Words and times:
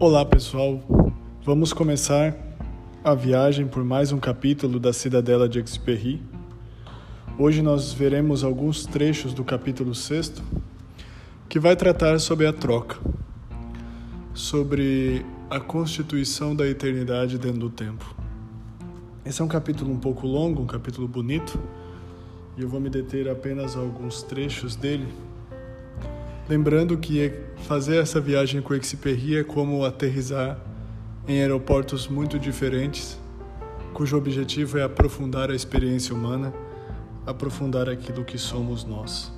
Olá 0.00 0.24
pessoal, 0.24 0.80
vamos 1.44 1.72
começar 1.72 2.32
a 3.02 3.16
viagem 3.16 3.66
por 3.66 3.82
mais 3.82 4.12
um 4.12 4.18
capítulo 4.20 4.78
da 4.78 4.92
Cidadela 4.92 5.48
de 5.48 5.58
Exupéry. 5.58 6.22
Hoje 7.36 7.62
nós 7.62 7.92
veremos 7.92 8.44
alguns 8.44 8.86
trechos 8.86 9.34
do 9.34 9.42
capítulo 9.42 9.96
6 9.96 10.40
que 11.48 11.58
vai 11.58 11.74
tratar 11.74 12.20
sobre 12.20 12.46
a 12.46 12.52
troca, 12.52 12.96
sobre 14.32 15.26
a 15.50 15.58
constituição 15.58 16.54
da 16.54 16.64
eternidade 16.64 17.36
dentro 17.36 17.58
do 17.58 17.68
tempo. 17.68 18.14
Esse 19.26 19.42
é 19.42 19.44
um 19.44 19.48
capítulo 19.48 19.90
um 19.90 19.98
pouco 19.98 20.28
longo, 20.28 20.62
um 20.62 20.66
capítulo 20.66 21.08
bonito, 21.08 21.60
e 22.56 22.62
eu 22.62 22.68
vou 22.68 22.78
me 22.78 22.88
deter 22.88 23.28
apenas 23.28 23.76
a 23.76 23.80
alguns 23.80 24.22
trechos 24.22 24.76
dele 24.76 25.08
Lembrando 26.48 26.96
que 26.96 27.30
fazer 27.66 27.96
essa 27.96 28.18
viagem 28.18 28.62
com 28.62 28.72
o 28.72 28.76
Experie 28.76 29.36
é 29.36 29.44
como 29.44 29.84
aterrizar 29.84 30.58
em 31.28 31.42
aeroportos 31.42 32.08
muito 32.08 32.38
diferentes, 32.38 33.18
cujo 33.92 34.16
objetivo 34.16 34.78
é 34.78 34.82
aprofundar 34.82 35.50
a 35.50 35.54
experiência 35.54 36.14
humana, 36.14 36.54
aprofundar 37.26 37.86
aquilo 37.86 38.24
que 38.24 38.38
somos 38.38 38.82
nós. 38.82 39.30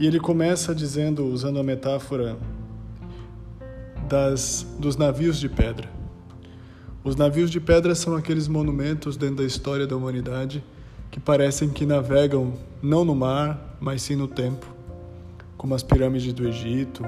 E 0.00 0.06
ele 0.06 0.18
começa 0.18 0.74
dizendo, 0.74 1.26
usando 1.26 1.58
a 1.58 1.62
metáfora 1.62 2.38
das, 4.08 4.66
dos 4.78 4.96
navios 4.96 5.38
de 5.38 5.50
pedra. 5.50 5.90
Os 7.04 7.16
navios 7.16 7.50
de 7.50 7.60
pedra 7.60 7.94
são 7.94 8.16
aqueles 8.16 8.48
monumentos 8.48 9.14
dentro 9.18 9.36
da 9.36 9.44
história 9.44 9.86
da 9.86 9.94
humanidade 9.94 10.64
que 11.10 11.20
parecem 11.20 11.68
que 11.68 11.84
navegam 11.84 12.54
não 12.82 13.04
no 13.04 13.14
mar, 13.14 13.76
mas 13.78 14.00
sim 14.00 14.16
no 14.16 14.26
tempo 14.26 14.75
como 15.56 15.74
as 15.74 15.82
pirâmides 15.82 16.32
do 16.32 16.46
Egito 16.46 17.04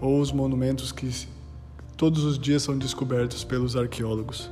ou 0.00 0.20
os 0.20 0.32
monumentos 0.32 0.92
que 0.92 1.10
todos 1.96 2.24
os 2.24 2.38
dias 2.38 2.62
são 2.62 2.76
descobertos 2.76 3.44
pelos 3.44 3.76
arqueólogos. 3.76 4.50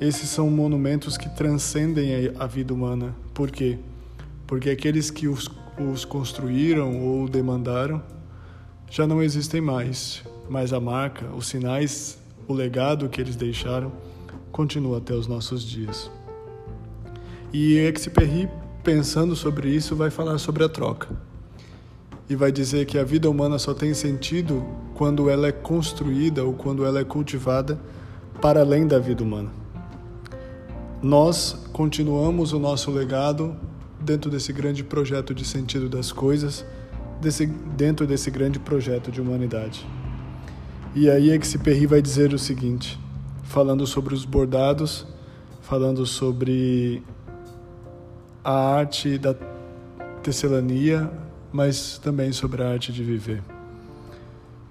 Esses 0.00 0.28
são 0.28 0.50
monumentos 0.50 1.16
que 1.16 1.28
transcendem 1.28 2.32
a 2.38 2.46
vida 2.46 2.74
humana. 2.74 3.14
Por 3.32 3.50
quê? 3.50 3.78
Porque 4.46 4.70
aqueles 4.70 5.10
que 5.10 5.28
os, 5.28 5.48
os 5.78 6.04
construíram 6.04 7.00
ou 7.00 7.28
demandaram 7.28 8.02
já 8.90 9.06
não 9.06 9.22
existem 9.22 9.60
mais, 9.60 10.22
mas 10.50 10.72
a 10.72 10.80
marca, 10.80 11.26
os 11.34 11.46
sinais, 11.46 12.18
o 12.46 12.52
legado 12.52 13.08
que 13.08 13.20
eles 13.20 13.36
deixaram 13.36 13.92
continua 14.50 14.98
até 14.98 15.14
os 15.14 15.26
nossos 15.26 15.64
dias. 15.64 16.10
E 17.52 17.76
Exupéry, 17.76 18.48
pensando 18.82 19.34
sobre 19.34 19.70
isso, 19.70 19.94
vai 19.96 20.10
falar 20.10 20.38
sobre 20.38 20.64
a 20.64 20.68
troca 20.68 21.31
e 22.32 22.36
vai 22.36 22.50
dizer 22.50 22.86
que 22.86 22.96
a 22.96 23.04
vida 23.04 23.28
humana 23.28 23.58
só 23.58 23.74
tem 23.74 23.92
sentido 23.92 24.64
quando 24.94 25.28
ela 25.28 25.48
é 25.48 25.52
construída 25.52 26.42
ou 26.42 26.54
quando 26.54 26.82
ela 26.82 26.98
é 26.98 27.04
cultivada 27.04 27.78
para 28.40 28.60
além 28.60 28.86
da 28.86 28.98
vida 28.98 29.22
humana. 29.22 29.50
Nós 31.02 31.68
continuamos 31.74 32.54
o 32.54 32.58
nosso 32.58 32.90
legado 32.90 33.54
dentro 34.00 34.30
desse 34.30 34.50
grande 34.50 34.82
projeto 34.82 35.34
de 35.34 35.44
sentido 35.44 35.90
das 35.90 36.10
coisas, 36.10 36.64
desse, 37.20 37.44
dentro 37.44 38.06
desse 38.06 38.30
grande 38.30 38.58
projeto 38.58 39.12
de 39.12 39.20
humanidade. 39.20 39.86
E 40.94 41.10
aí 41.10 41.32
é 41.32 41.38
que 41.38 41.46
se 41.46 41.58
vai 41.86 42.00
dizer 42.00 42.32
o 42.32 42.38
seguinte, 42.38 42.98
falando 43.42 43.86
sobre 43.86 44.14
os 44.14 44.24
bordados, 44.24 45.06
falando 45.60 46.06
sobre 46.06 47.02
a 48.42 48.54
arte 48.54 49.18
da 49.18 49.34
tecelania, 50.22 51.10
mas 51.52 51.98
também 51.98 52.32
sobre 52.32 52.62
a 52.62 52.70
arte 52.70 52.92
de 52.92 53.04
viver. 53.04 53.42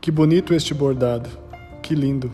Que 0.02 0.10
bonito 0.10 0.54
este 0.54 0.74
bordado, 0.74 1.30
que 1.84 1.94
lindo! 1.94 2.32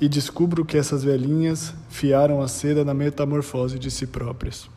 E 0.00 0.08
descubro 0.08 0.64
que 0.64 0.78
essas 0.78 1.02
velhinhas 1.02 1.74
fiaram 1.88 2.40
a 2.40 2.48
seda 2.48 2.84
na 2.84 2.94
metamorfose 2.94 3.78
de 3.78 3.90
si 3.90 4.06
próprias. 4.06 4.68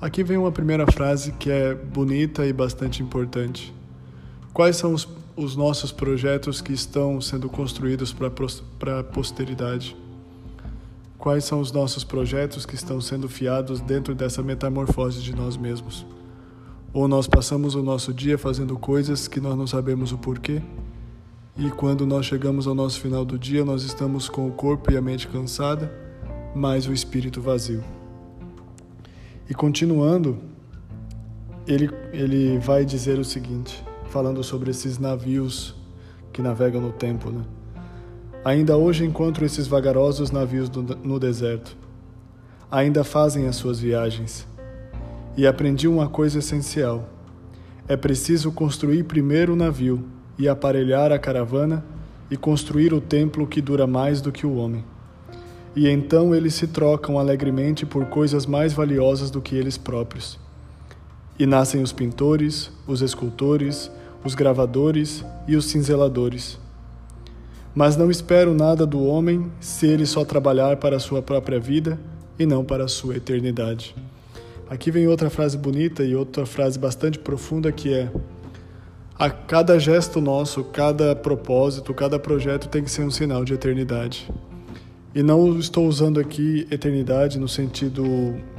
Aqui 0.00 0.24
vem 0.24 0.36
uma 0.36 0.50
primeira 0.50 0.90
frase 0.90 1.32
que 1.32 1.50
é 1.50 1.74
bonita 1.74 2.44
e 2.44 2.52
bastante 2.52 3.02
importante. 3.02 3.72
Quais 4.52 4.76
são 4.76 4.92
os, 4.92 5.08
os 5.36 5.54
nossos 5.56 5.92
projetos 5.92 6.60
que 6.60 6.72
estão 6.72 7.20
sendo 7.20 7.48
construídos 7.48 8.14
para 8.78 9.00
a 9.00 9.04
posteridade? 9.04 9.96
Quais 11.16 11.44
são 11.44 11.60
os 11.60 11.72
nossos 11.72 12.04
projetos 12.04 12.66
que 12.66 12.74
estão 12.74 13.00
sendo 13.00 13.28
fiados 13.28 13.80
dentro 13.80 14.14
dessa 14.14 14.42
metamorfose 14.42 15.22
de 15.22 15.34
nós 15.34 15.56
mesmos? 15.56 16.04
Ou 16.94 17.08
nós 17.08 17.26
passamos 17.26 17.74
o 17.74 17.82
nosso 17.82 18.14
dia 18.14 18.38
fazendo 18.38 18.78
coisas 18.78 19.26
que 19.26 19.40
nós 19.40 19.58
não 19.58 19.66
sabemos 19.66 20.12
o 20.12 20.16
porquê, 20.16 20.62
e 21.56 21.68
quando 21.68 22.06
nós 22.06 22.24
chegamos 22.24 22.68
ao 22.68 22.74
nosso 22.74 23.00
final 23.00 23.24
do 23.24 23.36
dia, 23.36 23.64
nós 23.64 23.82
estamos 23.82 24.28
com 24.28 24.46
o 24.46 24.52
corpo 24.52 24.92
e 24.92 24.96
a 24.96 25.02
mente 25.02 25.26
cansada, 25.26 25.92
mas 26.54 26.86
o 26.86 26.92
espírito 26.92 27.40
vazio. 27.40 27.82
E 29.50 29.54
continuando, 29.54 30.38
ele, 31.66 31.90
ele 32.12 32.60
vai 32.60 32.84
dizer 32.84 33.18
o 33.18 33.24
seguinte, 33.24 33.84
falando 34.06 34.44
sobre 34.44 34.70
esses 34.70 34.96
navios 34.96 35.74
que 36.32 36.40
navegam 36.40 36.80
no 36.80 36.92
tempo, 36.92 37.28
né? 37.28 37.42
Ainda 38.44 38.76
hoje 38.76 39.04
encontro 39.04 39.44
esses 39.44 39.66
vagarosos 39.66 40.30
navios 40.30 40.70
no 41.02 41.18
deserto. 41.18 41.76
Ainda 42.70 43.02
fazem 43.02 43.48
as 43.48 43.56
suas 43.56 43.80
viagens 43.80 44.46
e 45.36 45.46
aprendi 45.46 45.88
uma 45.88 46.08
coisa 46.08 46.38
essencial. 46.38 47.08
É 47.88 47.96
preciso 47.96 48.52
construir 48.52 49.04
primeiro 49.04 49.52
o 49.52 49.56
navio 49.56 50.04
e 50.38 50.48
aparelhar 50.48 51.12
a 51.12 51.18
caravana 51.18 51.84
e 52.30 52.36
construir 52.36 52.92
o 52.92 53.00
templo 53.00 53.46
que 53.46 53.60
dura 53.60 53.86
mais 53.86 54.20
do 54.20 54.32
que 54.32 54.46
o 54.46 54.56
homem. 54.56 54.84
E 55.76 55.88
então 55.88 56.34
eles 56.34 56.54
se 56.54 56.68
trocam 56.68 57.18
alegremente 57.18 57.84
por 57.84 58.06
coisas 58.06 58.46
mais 58.46 58.72
valiosas 58.72 59.30
do 59.30 59.40
que 59.40 59.56
eles 59.56 59.76
próprios. 59.76 60.38
E 61.38 61.46
nascem 61.46 61.82
os 61.82 61.92
pintores, 61.92 62.70
os 62.86 63.02
escultores, 63.02 63.90
os 64.24 64.34
gravadores 64.34 65.24
e 65.48 65.56
os 65.56 65.66
cinzeladores. 65.66 66.58
Mas 67.74 67.96
não 67.96 68.08
espero 68.08 68.54
nada 68.54 68.86
do 68.86 69.04
homem 69.04 69.50
se 69.58 69.86
ele 69.86 70.06
só 70.06 70.24
trabalhar 70.24 70.76
para 70.76 70.96
a 70.96 71.00
sua 71.00 71.20
própria 71.20 71.58
vida 71.58 71.98
e 72.38 72.46
não 72.46 72.64
para 72.64 72.84
a 72.84 72.88
sua 72.88 73.16
eternidade. 73.16 73.96
Aqui 74.74 74.90
vem 74.90 75.06
outra 75.06 75.30
frase 75.30 75.56
bonita 75.56 76.02
e 76.02 76.16
outra 76.16 76.44
frase 76.44 76.76
bastante 76.80 77.16
profunda 77.16 77.70
que 77.70 77.94
é: 77.94 78.10
a 79.16 79.30
cada 79.30 79.78
gesto 79.78 80.20
nosso, 80.20 80.64
cada 80.64 81.14
propósito, 81.14 81.94
cada 81.94 82.18
projeto 82.18 82.68
tem 82.68 82.82
que 82.82 82.90
ser 82.90 83.02
um 83.02 83.10
sinal 83.10 83.44
de 83.44 83.54
eternidade. 83.54 84.28
E 85.14 85.22
não 85.22 85.56
estou 85.60 85.86
usando 85.86 86.18
aqui 86.18 86.66
eternidade 86.72 87.38
no 87.38 87.46
sentido 87.46 88.02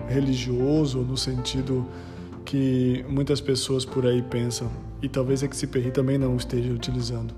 religioso, 0.08 1.00
no 1.00 1.18
sentido 1.18 1.86
que 2.46 3.04
muitas 3.09 3.42
pessoas 3.42 3.84
por 3.84 4.06
aí 4.06 4.22
pensam, 4.22 4.72
e 5.02 5.09
talvez 5.09 5.44
a 5.44 5.48
Exupéry 5.48 5.92
também 5.92 6.18
não 6.18 6.38
esteja 6.38 6.72
utilizando. 6.72 7.34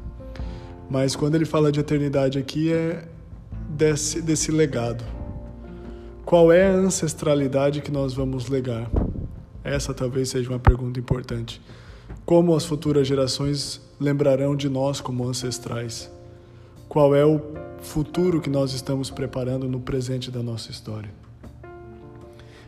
Mas 0.87 1.15
quando 1.15 1.33
ele 1.33 1.45
fala 1.45 1.71
de 1.71 1.79
eternidade 1.79 2.37
aqui 2.37 2.71
é 2.71 3.07
desse, 3.69 4.21
desse 4.21 4.51
legado, 4.51 5.03
qual 6.27 6.51
é 6.51 6.67
a 6.67 6.73
ancestralidade 6.73 7.79
que 7.79 7.89
nós 7.89 8.13
vamos 8.13 8.49
legar? 8.49 8.91
Essa 9.63 9.93
talvez 9.93 10.27
seja 10.27 10.49
uma 10.49 10.59
pergunta 10.59 10.99
importante. 10.99 11.61
Como 12.25 12.53
as 12.53 12.65
futuras 12.65 13.07
gerações 13.07 13.81
lembrarão 13.97 14.53
de 14.53 14.67
nós 14.67 14.99
como 14.99 15.25
ancestrais? 15.25 16.11
Qual 16.89 17.15
é 17.15 17.25
o 17.25 17.39
futuro 17.79 18.41
que 18.41 18.49
nós 18.49 18.73
estamos 18.73 19.09
preparando 19.09 19.69
no 19.69 19.79
presente 19.79 20.29
da 20.29 20.43
nossa 20.43 20.69
história? 20.69 21.09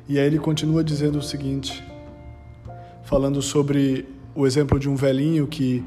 E 0.08 0.18
aí 0.18 0.26
ele 0.26 0.40
continua 0.40 0.82
dizendo 0.82 1.18
o 1.18 1.22
seguinte, 1.22 1.84
falando 3.04 3.42
sobre 3.42 4.08
o 4.34 4.48
exemplo 4.48 4.80
de 4.80 4.88
um 4.88 4.96
velhinho 4.96 5.46
que 5.46 5.84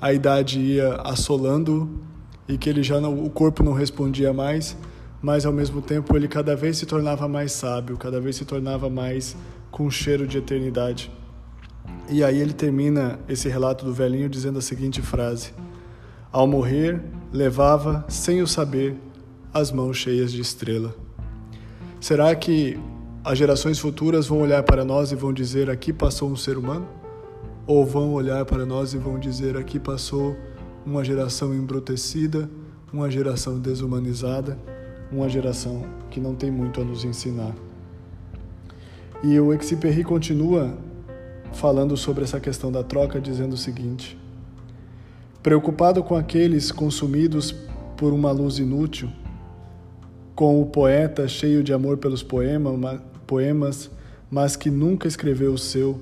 a 0.00 0.10
idade 0.10 0.58
ia 0.58 0.94
assolando 1.04 2.00
e 2.48 2.56
que 2.56 2.70
ele 2.70 2.82
já 2.82 2.98
não, 2.98 3.22
o 3.22 3.28
corpo 3.28 3.62
não 3.62 3.74
respondia 3.74 4.32
mais 4.32 4.74
mas 5.22 5.44
ao 5.44 5.52
mesmo 5.52 5.82
tempo 5.82 6.16
ele 6.16 6.28
cada 6.28 6.56
vez 6.56 6.78
se 6.78 6.86
tornava 6.86 7.28
mais 7.28 7.52
sábio, 7.52 7.96
cada 7.96 8.20
vez 8.20 8.36
se 8.36 8.44
tornava 8.44 8.88
mais 8.88 9.36
com 9.70 9.90
cheiro 9.90 10.26
de 10.26 10.38
eternidade. 10.38 11.10
E 12.08 12.24
aí 12.24 12.40
ele 12.40 12.52
termina 12.52 13.18
esse 13.28 13.48
relato 13.48 13.84
do 13.84 13.92
velhinho 13.92 14.28
dizendo 14.28 14.58
a 14.58 14.62
seguinte 14.62 15.02
frase: 15.02 15.52
Ao 16.32 16.46
morrer, 16.46 17.02
levava, 17.32 18.04
sem 18.08 18.42
o 18.42 18.46
saber, 18.46 18.96
as 19.52 19.70
mãos 19.70 19.96
cheias 19.96 20.32
de 20.32 20.40
estrela. 20.40 20.94
Será 22.00 22.34
que 22.34 22.78
as 23.22 23.36
gerações 23.36 23.78
futuras 23.78 24.26
vão 24.26 24.40
olhar 24.40 24.62
para 24.62 24.84
nós 24.84 25.12
e 25.12 25.14
vão 25.14 25.32
dizer: 25.32 25.68
aqui 25.68 25.92
passou 25.92 26.30
um 26.30 26.36
ser 26.36 26.56
humano? 26.56 26.88
Ou 27.66 27.84
vão 27.84 28.14
olhar 28.14 28.44
para 28.44 28.64
nós 28.64 28.94
e 28.94 28.98
vão 28.98 29.18
dizer: 29.18 29.56
aqui 29.56 29.78
passou 29.78 30.36
uma 30.84 31.04
geração 31.04 31.54
embrutecida, 31.54 32.50
uma 32.92 33.10
geração 33.10 33.58
desumanizada? 33.58 34.58
Uma 35.12 35.28
geração 35.28 35.84
que 36.10 36.20
não 36.20 36.34
tem 36.34 36.50
muito 36.50 36.80
a 36.80 36.84
nos 36.84 37.04
ensinar. 37.04 37.54
E 39.22 39.38
o 39.38 39.52
Exupéry 39.52 40.02
continua 40.02 40.78
falando 41.52 41.96
sobre 41.96 42.24
essa 42.24 42.40
questão 42.40 42.70
da 42.70 42.82
troca, 42.82 43.20
dizendo 43.20 43.54
o 43.54 43.58
seguinte: 43.58 44.18
Preocupado 45.42 46.02
com 46.02 46.14
aqueles 46.16 46.70
consumidos 46.72 47.54
por 47.96 48.12
uma 48.12 48.30
luz 48.30 48.58
inútil, 48.58 49.10
com 50.34 50.60
o 50.62 50.66
poeta 50.66 51.28
cheio 51.28 51.62
de 51.62 51.72
amor 51.72 51.98
pelos 51.98 52.22
poema, 52.22 53.02
poemas, 53.26 53.90
mas 54.30 54.56
que 54.56 54.70
nunca 54.70 55.06
escreveu 55.06 55.52
o 55.52 55.58
seu, 55.58 56.00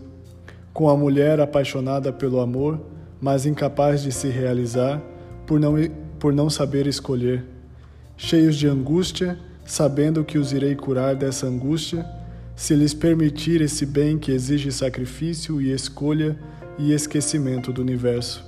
com 0.73 0.89
a 0.89 0.97
mulher 0.97 1.41
apaixonada 1.41 2.13
pelo 2.13 2.41
amor, 2.41 2.81
mas 3.21 3.47
incapaz 3.47 4.03
de 4.03 4.13
se 4.13 4.29
realizar 4.29 5.03
por 5.45 5.59
não, 5.59 5.75
por 6.21 6.33
não 6.33 6.49
saber 6.49 6.87
escolher, 6.87 7.45
cheios 8.21 8.57
de 8.57 8.67
angústia, 8.67 9.39
sabendo 9.65 10.25
que 10.25 10.39
os 10.39 10.53
irei 10.53 10.75
curar 10.75 11.15
dessa 11.15 11.47
angústia, 11.47 12.05
se 12.57 12.75
lhes 12.75 12.93
permitir 12.93 13.61
esse 13.61 13.87
bem 13.87 14.19
que 14.19 14.33
exige 14.33 14.73
sacrifício 14.73 15.63
e 15.63 15.73
escolha 15.73 16.37
e 16.77 16.93
esquecimento 16.93 17.73
do 17.73 17.81
universo. 17.81 18.45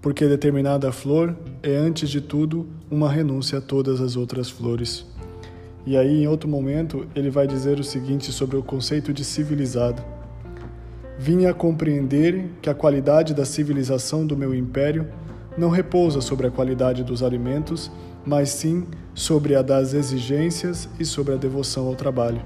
Porque 0.00 0.28
determinada 0.28 0.92
flor 0.92 1.36
é, 1.60 1.74
antes 1.74 2.08
de 2.08 2.20
tudo, 2.20 2.68
uma 2.88 3.10
renúncia 3.10 3.58
a 3.58 3.60
todas 3.60 4.00
as 4.00 4.14
outras 4.14 4.48
flores. 4.48 5.04
E 5.84 5.96
aí, 5.96 6.22
em 6.22 6.28
outro 6.28 6.48
momento, 6.48 7.04
ele 7.16 7.30
vai 7.30 7.48
dizer 7.48 7.80
o 7.80 7.84
seguinte 7.84 8.30
sobre 8.30 8.56
o 8.56 8.62
conceito 8.62 9.12
de 9.12 9.24
civilizado. 9.24 10.02
Vinha 11.18 11.50
a 11.50 11.54
compreender 11.54 12.48
que 12.62 12.70
a 12.70 12.74
qualidade 12.74 13.34
da 13.34 13.44
civilização 13.44 14.24
do 14.24 14.36
meu 14.36 14.54
império 14.54 15.08
não 15.58 15.68
repousa 15.68 16.20
sobre 16.20 16.46
a 16.46 16.50
qualidade 16.50 17.02
dos 17.02 17.22
alimentos, 17.22 17.90
mas 18.26 18.50
sim 18.50 18.86
sobre 19.14 19.54
a 19.54 19.62
das 19.62 19.94
exigências 19.94 20.88
e 20.98 21.04
sobre 21.04 21.34
a 21.34 21.36
devoção 21.36 21.86
ao 21.86 21.94
trabalho. 21.94 22.42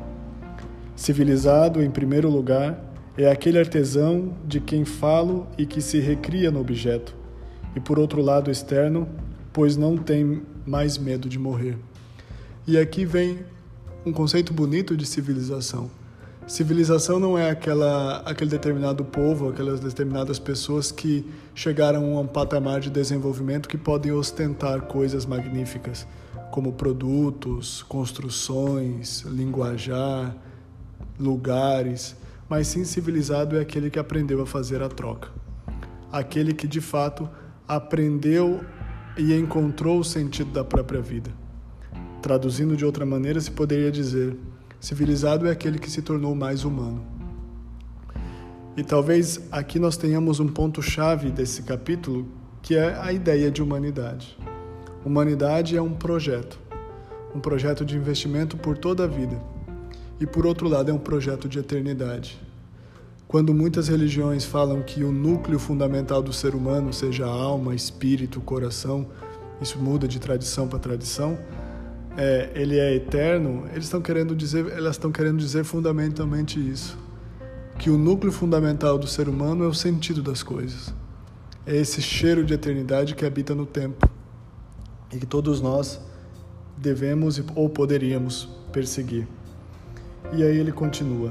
Civilizado, 0.96 1.82
em 1.82 1.90
primeiro 1.90 2.28
lugar, 2.28 2.84
é 3.16 3.30
aquele 3.30 3.58
artesão 3.58 4.34
de 4.46 4.60
quem 4.60 4.84
falo 4.84 5.46
e 5.56 5.66
que 5.66 5.80
se 5.80 5.98
recria 6.00 6.50
no 6.50 6.60
objeto, 6.60 7.14
e 7.75 7.80
por 7.80 7.98
outro 7.98 8.22
lado 8.22 8.50
externo, 8.50 9.08
pois 9.52 9.76
não 9.76 9.96
tem 9.96 10.42
mais 10.66 10.98
medo 10.98 11.28
de 11.28 11.38
morrer. 11.38 11.76
E 12.66 12.76
aqui 12.76 13.04
vem 13.04 13.38
um 14.04 14.12
conceito 14.12 14.52
bonito 14.52 14.96
de 14.96 15.06
civilização. 15.06 15.90
Civilização 16.48 17.20
não 17.20 17.36
é 17.36 17.50
aquela, 17.50 18.22
aquele 18.24 18.48
determinado 18.48 19.04
povo, 19.04 19.50
aquelas 19.50 19.80
determinadas 19.80 20.38
pessoas 20.38 20.90
que 20.90 21.26
chegaram 21.54 22.16
a 22.16 22.20
um 22.22 22.26
patamar 22.26 22.80
de 22.80 22.88
desenvolvimento 22.88 23.68
que 23.68 23.76
podem 23.76 24.12
ostentar 24.12 24.80
coisas 24.80 25.26
magníficas, 25.26 26.06
como 26.50 26.72
produtos, 26.72 27.82
construções, 27.82 29.20
linguajar, 29.26 30.34
lugares, 31.20 32.16
mas 32.48 32.66
sim 32.66 32.82
civilizado 32.82 33.58
é 33.58 33.60
aquele 33.60 33.90
que 33.90 33.98
aprendeu 33.98 34.40
a 34.40 34.46
fazer 34.46 34.82
a 34.82 34.88
troca. 34.88 35.28
Aquele 36.10 36.54
que 36.54 36.66
de 36.66 36.80
fato 36.80 37.28
aprendeu 37.68 38.64
e 39.18 39.34
encontrou 39.34 39.98
o 39.98 40.04
sentido 40.04 40.50
da 40.50 40.64
própria 40.64 41.02
vida. 41.02 41.30
Traduzindo 42.22 42.74
de 42.74 42.86
outra 42.86 43.04
maneira, 43.04 43.38
se 43.38 43.50
poderia 43.50 43.92
dizer: 43.92 44.34
civilizado 44.80 45.46
é 45.46 45.50
aquele 45.50 45.78
que 45.78 45.90
se 45.90 46.02
tornou 46.02 46.34
mais 46.34 46.64
humano. 46.64 47.02
E 48.76 48.84
talvez 48.84 49.40
aqui 49.50 49.78
nós 49.78 49.96
tenhamos 49.96 50.38
um 50.38 50.46
ponto-chave 50.46 51.30
desse 51.30 51.62
capítulo, 51.62 52.28
que 52.62 52.76
é 52.76 52.96
a 53.00 53.12
ideia 53.12 53.50
de 53.50 53.60
humanidade. 53.62 54.38
Humanidade 55.04 55.76
é 55.76 55.82
um 55.82 55.94
projeto, 55.94 56.60
um 57.34 57.40
projeto 57.40 57.84
de 57.84 57.96
investimento 57.96 58.56
por 58.56 58.78
toda 58.78 59.04
a 59.04 59.06
vida. 59.06 59.40
E 60.20 60.26
por 60.26 60.46
outro 60.46 60.69
lado, 60.69 60.90
é 60.90 60.94
um 60.94 60.98
projeto 60.98 61.48
de 61.48 61.58
eternidade. 61.58 62.40
Quando 63.26 63.52
muitas 63.52 63.88
religiões 63.88 64.44
falam 64.44 64.81
que 64.82 65.04
o 65.04 65.12
núcleo 65.12 65.58
fundamental 65.58 66.22
do 66.22 66.32
ser 66.32 66.54
humano 66.54 66.92
seja 66.92 67.26
alma, 67.26 67.74
espírito, 67.74 68.40
coração, 68.40 69.06
isso 69.60 69.78
muda 69.78 70.08
de 70.08 70.19
tradição 70.19 70.66
para 70.66 70.78
tradição, 70.78 71.36
é, 72.20 72.50
ele 72.53 72.76
é 72.76 72.97
eterno, 72.97 73.69
eles 73.70 73.85
estão 73.85 74.03
querendo 74.03 74.35
dizer, 74.35 74.67
elas 74.73 74.97
estão 74.97 75.12
querendo 75.12 75.38
dizer 75.38 75.62
fundamentalmente 75.62 76.59
isso, 76.59 76.99
que 77.79 77.91
o 77.91 77.97
núcleo 77.97 78.32
fundamental 78.32 78.99
do 78.99 79.06
ser 79.06 79.29
humano 79.29 79.62
é 79.62 79.69
o 79.69 79.73
sentido 79.73 80.20
das 80.20 80.43
coisas. 80.43 80.93
É 81.65 81.76
esse 81.76 82.03
cheiro 82.03 82.44
de 82.44 82.53
eternidade 82.53 83.15
que 83.15 83.25
habita 83.25 83.55
no 83.55 83.65
tempo 83.65 84.11
e 85.12 85.19
que 85.19 85.26
todos 85.26 85.61
nós 85.61 86.00
devemos 86.76 87.41
ou 87.55 87.69
poderíamos 87.69 88.49
perseguir. 88.73 89.29
E 90.32 90.43
aí 90.43 90.59
ele 90.59 90.73
continua. 90.73 91.31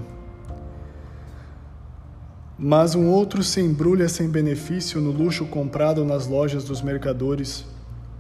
Mas 2.58 2.96
um 2.96 3.10
outro 3.10 3.44
se 3.44 3.60
embrulha 3.60 4.08
sem 4.08 4.30
benefício 4.30 5.02
no 5.02 5.12
luxo 5.12 5.46
comprado 5.48 6.06
nas 6.06 6.28
lojas 6.28 6.64
dos 6.64 6.82
mercadores 6.82 7.66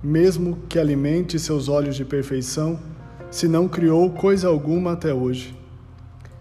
mesmo 0.03 0.59
que 0.69 0.77
alimente 0.77 1.39
seus 1.39 1.67
olhos 1.67 1.95
de 1.95 2.05
perfeição, 2.05 2.79
se 3.31 3.47
não 3.47 3.67
criou 3.67 4.09
coisa 4.11 4.47
alguma 4.47 4.93
até 4.93 5.13
hoje. 5.13 5.57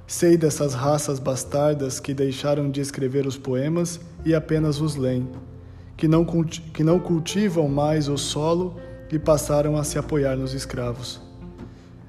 Sei 0.06 0.36
dessas 0.36 0.72
raças 0.72 1.18
bastardas 1.18 1.98
que 1.98 2.14
deixaram 2.14 2.70
de 2.70 2.80
escrever 2.80 3.26
os 3.26 3.36
poemas 3.36 4.00
e 4.24 4.34
apenas 4.34 4.80
os 4.80 4.94
leem, 4.94 5.28
que 5.96 6.06
não, 6.06 6.24
que 6.24 6.84
não 6.84 7.00
cultivam 7.00 7.68
mais 7.68 8.08
o 8.08 8.16
solo 8.16 8.76
e 9.10 9.18
passaram 9.18 9.76
a 9.76 9.84
se 9.84 9.98
apoiar 9.98 10.36
nos 10.36 10.54
escravos. 10.54 11.20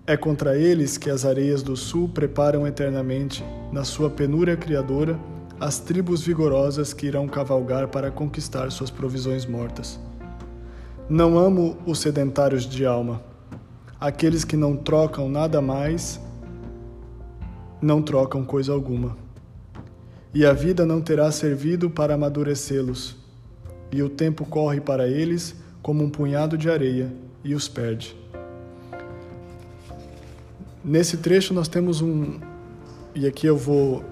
É 0.05 0.15
contra 0.15 0.57
eles 0.57 0.97
que 0.97 1.09
as 1.09 1.25
areias 1.25 1.63
do 1.63 1.75
sul 1.75 2.07
preparam 2.07 2.67
eternamente, 2.67 3.43
na 3.71 3.83
sua 3.83 4.09
penúria 4.09 4.55
criadora, 4.55 5.19
as 5.59 5.79
tribos 5.79 6.21
vigorosas 6.21 6.93
que 6.93 7.07
irão 7.07 7.27
cavalgar 7.27 7.87
para 7.87 8.11
conquistar 8.11 8.71
suas 8.71 8.91
provisões 8.91 9.45
mortas. 9.45 9.99
Não 11.09 11.37
amo 11.37 11.77
os 11.85 11.99
sedentários 11.99 12.65
de 12.65 12.85
alma, 12.85 13.21
aqueles 13.97 14.43
que 14.43 14.57
não 14.57 14.75
trocam 14.75 15.29
nada 15.29 15.61
mais, 15.61 16.19
não 17.81 18.01
trocam 18.01 18.43
coisa 18.43 18.73
alguma. 18.73 19.15
E 20.33 20.45
a 20.45 20.51
vida 20.51 20.85
não 20.85 20.99
terá 20.99 21.31
servido 21.31 21.89
para 21.89 22.15
amadurecê-los, 22.15 23.15
e 23.89 24.03
o 24.03 24.09
tempo 24.09 24.45
corre 24.45 24.81
para 24.81 25.07
eles 25.07 25.55
como 25.81 26.03
um 26.03 26.09
punhado 26.09 26.57
de 26.57 26.69
areia 26.69 27.09
e 27.41 27.55
os 27.55 27.69
perde. 27.69 28.13
Nesse 30.83 31.15
trecho 31.15 31.53
nós 31.53 31.69
temos 31.69 32.01
um, 32.01 32.37
e 33.15 33.25
aqui 33.25 33.47
eu 33.47 33.55
vou 33.55 34.03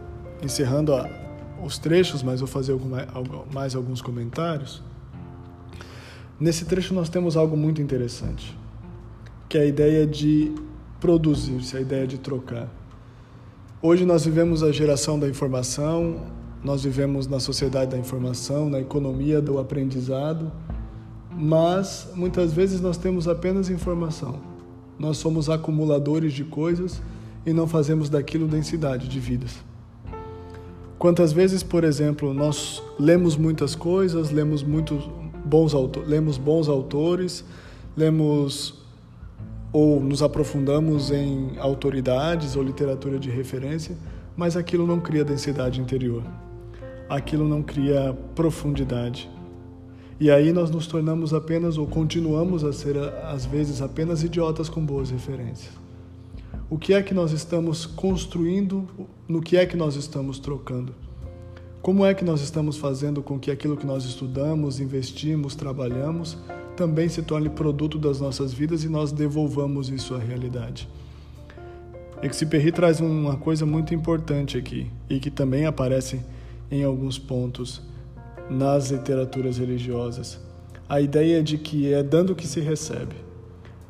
encerrando 0.41 0.93
os 1.61 1.77
trechos, 1.77 2.23
mas 2.23 2.39
vou 2.39 2.47
fazer 2.47 2.73
mais 3.53 3.75
alguns 3.75 4.01
comentários. 4.01 4.81
Nesse 6.37 6.65
trecho 6.65 6.93
nós 6.93 7.07
temos 7.07 7.37
algo 7.37 7.55
muito 7.55 7.81
interessante, 7.81 8.57
que 9.47 9.57
é 9.57 9.61
a 9.61 9.65
ideia 9.65 10.05
de 10.05 10.51
produzir-se, 10.99 11.77
a 11.77 11.79
ideia 11.79 12.05
de 12.05 12.17
trocar. 12.17 12.69
Hoje 13.81 14.05
nós 14.05 14.25
vivemos 14.25 14.61
a 14.61 14.71
geração 14.71 15.17
da 15.17 15.29
informação, 15.29 16.25
nós 16.61 16.83
vivemos 16.83 17.25
na 17.27 17.39
sociedade 17.39 17.91
da 17.91 17.97
informação, 17.97 18.69
na 18.69 18.81
economia 18.81 19.39
do 19.39 19.59
aprendizado, 19.59 20.51
mas 21.31 22.09
muitas 22.15 22.51
vezes 22.51 22.81
nós 22.81 22.97
temos 22.97 23.27
apenas 23.29 23.69
informação. 23.69 24.41
Nós 24.99 25.17
somos 25.17 25.49
acumuladores 25.49 26.33
de 26.33 26.43
coisas 26.43 27.01
e 27.45 27.53
não 27.53 27.67
fazemos 27.67 28.09
daquilo 28.09 28.47
densidade 28.47 29.07
de 29.07 29.19
vidas. 29.21 29.63
Quantas 30.97 31.31
vezes, 31.31 31.61
por 31.61 31.83
exemplo, 31.83 32.33
nós 32.33 32.81
lemos 32.99 33.37
muitas 33.37 33.75
coisas, 33.75 34.31
lemos 34.31 34.63
muito, 34.63 34.95
bons 35.45 35.73
autores, 35.73 36.09
lemos 36.09 36.37
bons 36.37 36.67
autores, 36.67 37.45
lemos 37.95 38.83
ou 39.71 39.99
nos 39.99 40.23
aprofundamos 40.23 41.11
em 41.11 41.51
autoridades 41.59 42.55
ou 42.55 42.63
literatura 42.63 43.19
de 43.19 43.29
referência, 43.29 43.95
mas 44.35 44.57
aquilo 44.57 44.87
não 44.87 44.99
cria 44.99 45.23
densidade 45.23 45.79
interior. 45.79 46.23
Aquilo 47.07 47.47
não 47.47 47.61
cria 47.61 48.17
profundidade. 48.33 49.29
E 50.19 50.31
aí 50.31 50.53
nós 50.53 50.71
nos 50.71 50.87
tornamos 50.87 51.33
apenas 51.33 51.77
ou 51.77 51.85
continuamos 51.85 52.63
a 52.63 52.71
ser 52.71 52.97
às 52.97 53.45
vezes 53.45 53.81
apenas 53.81 54.23
idiotas 54.23 54.69
com 54.69 54.83
boas 54.83 55.11
referências. 55.11 55.73
O 56.69 56.77
que 56.77 56.93
é 56.93 57.03
que 57.03 57.13
nós 57.13 57.31
estamos 57.31 57.85
construindo? 57.85 58.87
No 59.27 59.41
que 59.41 59.57
é 59.57 59.65
que 59.65 59.75
nós 59.75 59.95
estamos 59.95 60.39
trocando? 60.39 60.95
Como 61.85 62.03
é 62.03 62.15
que 62.15 62.25
nós 62.25 62.41
estamos 62.41 62.77
fazendo 62.77 63.21
com 63.21 63.37
que 63.37 63.51
aquilo 63.51 63.77
que 63.77 63.85
nós 63.85 64.05
estudamos, 64.05 64.79
investimos, 64.79 65.53
trabalhamos, 65.53 66.35
também 66.75 67.07
se 67.07 67.21
torne 67.21 67.47
produto 67.47 67.99
das 67.99 68.19
nossas 68.19 68.51
vidas 68.51 68.83
e 68.83 68.89
nós 68.89 69.11
devolvamos 69.11 69.87
isso 69.89 70.15
à 70.15 70.17
realidade? 70.17 70.89
Exupéry 72.23 72.71
traz 72.71 72.99
uma 72.99 73.37
coisa 73.37 73.67
muito 73.67 73.93
importante 73.93 74.57
aqui 74.57 74.91
e 75.07 75.19
que 75.19 75.29
também 75.29 75.67
aparece 75.67 76.21
em 76.71 76.83
alguns 76.83 77.19
pontos 77.19 77.83
nas 78.49 78.89
literaturas 78.89 79.59
religiosas. 79.59 80.39
A 80.89 80.99
ideia 80.99 81.43
de 81.43 81.59
que 81.59 81.93
é 81.93 82.01
dando 82.01 82.33
que 82.33 82.47
se 82.47 82.61
recebe. 82.61 83.15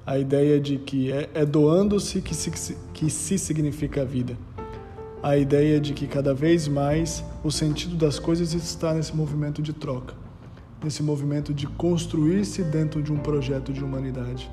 A 0.05 0.19
ideia 0.19 0.59
de 0.59 0.79
que 0.79 1.13
é, 1.13 1.29
é 1.33 1.45
doando-se 1.45 2.21
que 2.21 2.35
se, 2.35 2.75
que 2.93 3.09
se 3.09 3.37
significa 3.39 4.01
a 4.01 4.05
vida 4.05 4.37
a 5.25 5.35
ideia 5.35 5.79
de 5.79 5.91
que 5.91 6.05
cada 6.05 6.35
vez 6.35 6.67
mais 6.67 7.25
o 7.43 7.49
sentido 7.49 7.95
das 7.95 8.19
coisas 8.19 8.53
está 8.53 8.93
nesse 8.93 9.15
movimento 9.15 9.59
de 9.59 9.73
troca. 9.73 10.13
nesse 10.83 11.01
movimento 11.01 11.51
de 11.51 11.65
construir-se 11.65 12.63
dentro 12.63 13.01
de 13.01 13.11
um 13.11 13.17
projeto 13.17 13.73
de 13.73 13.83
humanidade. 13.83 14.51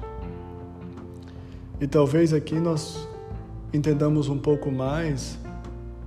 E 1.79 1.87
talvez 1.87 2.33
aqui 2.33 2.55
nós 2.55 3.07
entendamos 3.71 4.31
um 4.31 4.39
pouco 4.39 4.71
mais 4.71 5.39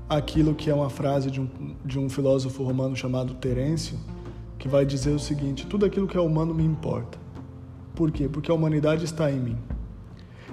aquilo 0.10 0.56
que 0.56 0.68
é 0.68 0.74
uma 0.74 0.90
frase 0.90 1.30
de 1.30 1.40
um, 1.40 1.48
de 1.86 2.00
um 2.00 2.10
filósofo 2.10 2.64
romano 2.64 2.96
chamado 2.96 3.36
Terêncio, 3.36 4.00
que 4.58 4.68
vai 4.68 4.84
dizer 4.84 5.12
o 5.12 5.20
seguinte: 5.20 5.68
tudo 5.68 5.86
aquilo 5.86 6.08
que 6.08 6.18
é 6.18 6.22
humano 6.22 6.56
me 6.56 6.64
importa. 6.64 7.20
Por 7.94 8.10
quê? 8.12 8.28
Porque 8.28 8.50
a 8.50 8.56
humanidade 8.56 9.06
está 9.06 9.32
em 9.32 9.40
mim. 9.40 9.58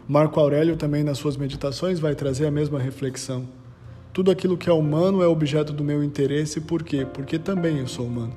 Marco 0.07 0.38
Aurélio 0.38 0.76
também 0.76 1.02
nas 1.02 1.16
suas 1.16 1.38
meditações 1.38 1.99
vai 1.99 2.14
trazer 2.14 2.45
a 2.45 2.50
mesma 2.50 2.78
reflexão. 2.78 3.62
Tudo 4.12 4.31
aquilo 4.31 4.59
que 4.59 4.69
é 4.69 4.73
humano 4.73 5.23
é 5.23 5.26
objeto 5.26 5.73
do 5.73 5.83
meu 5.83 6.04
interesse, 6.04 6.61
por 6.61 6.83
quê? 6.83 7.07
Porque 7.07 7.38
também 7.38 7.78
eu 7.78 7.87
sou 7.87 8.07
humano. 8.07 8.35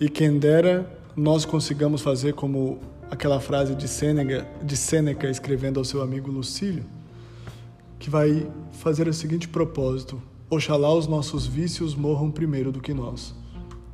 E 0.00 0.08
quem 0.08 0.40
dera 0.40 0.90
nós 1.14 1.44
consigamos 1.44 2.02
fazer 2.02 2.34
como 2.34 2.80
aquela 3.08 3.38
frase 3.38 3.76
de 3.76 3.86
Sêneca, 3.86 4.48
de 4.60 4.76
Sêneca 4.76 5.30
escrevendo 5.30 5.78
ao 5.78 5.84
seu 5.84 6.02
amigo 6.02 6.32
Lucílio, 6.32 6.84
que 7.96 8.10
vai 8.10 8.50
fazer 8.72 9.06
o 9.06 9.12
seguinte 9.12 9.46
propósito: 9.46 10.20
Oxalá 10.48 10.92
os 10.92 11.06
nossos 11.06 11.46
vícios 11.46 11.94
morram 11.94 12.28
primeiro 12.28 12.72
do 12.72 12.80
que 12.80 12.92
nós. 12.92 13.32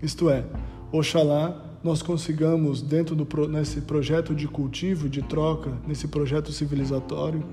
Isto 0.02 0.30
é, 0.30 0.42
oxalá 0.90 1.64
nós 1.84 2.00
consigamos, 2.00 2.80
dentro 2.80 3.14
do 3.14 3.46
nesse 3.46 3.82
projeto 3.82 4.34
de 4.34 4.48
cultivo, 4.48 5.06
de 5.06 5.20
troca, 5.20 5.72
nesse 5.86 6.08
projeto 6.08 6.50
civilizatório, 6.50 7.44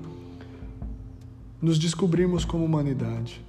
nos 1.64 1.78
descobrirmos 1.78 2.44
como 2.44 2.62
humanidade. 2.62 3.42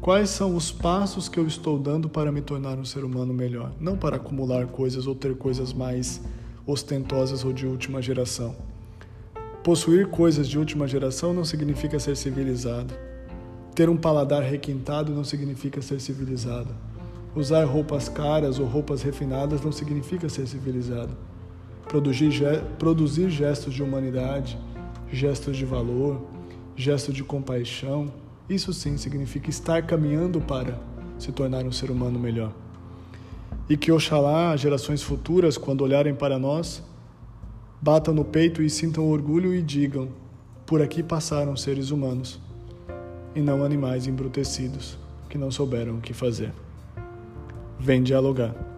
Quais 0.00 0.30
são 0.30 0.54
os 0.54 0.70
passos 0.70 1.28
que 1.28 1.40
eu 1.40 1.44
estou 1.44 1.76
dando 1.76 2.08
para 2.08 2.30
me 2.30 2.40
tornar 2.40 2.78
um 2.78 2.84
ser 2.84 3.02
humano 3.04 3.34
melhor? 3.34 3.72
Não 3.80 3.96
para 3.96 4.14
acumular 4.14 4.68
coisas 4.68 5.08
ou 5.08 5.14
ter 5.14 5.36
coisas 5.36 5.72
mais 5.72 6.20
ostentosas 6.64 7.44
ou 7.44 7.52
de 7.52 7.66
última 7.66 8.00
geração. 8.00 8.54
Possuir 9.64 10.06
coisas 10.06 10.46
de 10.46 10.56
última 10.56 10.86
geração 10.86 11.34
não 11.34 11.44
significa 11.44 11.98
ser 11.98 12.16
civilizado. 12.16 12.94
Ter 13.74 13.88
um 13.88 13.96
paladar 13.96 14.44
requintado 14.44 15.12
não 15.12 15.24
significa 15.24 15.82
ser 15.82 16.00
civilizado. 16.00 16.72
Usar 17.34 17.64
roupas 17.64 18.08
caras 18.08 18.60
ou 18.60 18.66
roupas 18.66 19.02
refinadas 19.02 19.60
não 19.64 19.72
significa 19.72 20.28
ser 20.28 20.46
civilizado. 20.46 21.16
Produzir, 21.88 22.30
produzir 22.78 23.30
gestos 23.30 23.74
de 23.74 23.82
humanidade, 23.82 24.56
gestos 25.10 25.56
de 25.56 25.64
valor, 25.64 26.33
gestos 26.76 27.14
de 27.14 27.24
compaixão, 27.24 28.12
isso 28.48 28.72
sim 28.72 28.96
significa 28.96 29.50
estar 29.50 29.86
caminhando 29.86 30.40
para 30.40 30.78
se 31.18 31.32
tornar 31.32 31.64
um 31.64 31.72
ser 31.72 31.90
humano 31.90 32.18
melhor 32.18 32.52
e 33.68 33.76
que 33.76 33.90
Oxalá 33.90 34.56
gerações 34.56 35.02
futuras, 35.02 35.56
quando 35.56 35.82
olharem 35.82 36.14
para 36.14 36.38
nós, 36.38 36.82
batam 37.80 38.12
no 38.12 38.24
peito 38.24 38.62
e 38.62 38.68
sintam 38.68 39.08
orgulho 39.08 39.54
e 39.54 39.62
digam: 39.62 40.08
por 40.66 40.82
aqui 40.82 41.02
passaram 41.02 41.56
seres 41.56 41.90
humanos 41.90 42.40
e 43.34 43.40
não 43.40 43.64
animais 43.64 44.06
embrutecidos 44.06 44.98
que 45.28 45.38
não 45.38 45.50
souberam 45.50 45.96
o 45.96 46.00
que 46.00 46.12
fazer. 46.12 46.52
Vem 47.78 48.02
dialogar. 48.02 48.73